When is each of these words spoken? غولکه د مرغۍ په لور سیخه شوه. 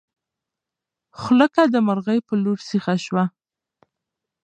غولکه 1.19 1.63
د 1.73 1.75
مرغۍ 1.87 2.19
په 2.27 2.33
لور 2.43 2.59
سیخه 2.69 2.95
شوه. 3.05 3.23